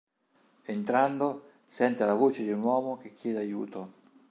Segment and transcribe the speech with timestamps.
[0.65, 3.93] Entrando, sente la voce di un uomo che chiede aiuto.